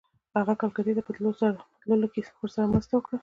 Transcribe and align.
هغه 0.39 0.53
کلکتې 0.61 0.93
ته 0.97 1.01
په 1.07 1.11
تللو 1.15 2.07
کې 2.13 2.21
ورسره 2.41 2.69
مرسته 2.71 2.93
وکړه. 2.95 3.17